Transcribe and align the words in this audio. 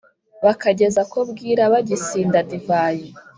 bakageza 0.45 1.01
ko 1.11 1.19
bwira 1.29 1.63
bagisinda 1.73 2.39
divayi. 2.49 3.07